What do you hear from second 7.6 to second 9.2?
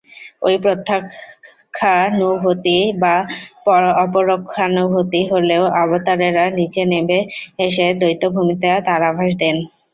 এসে দ্বৈতভূমিতে তার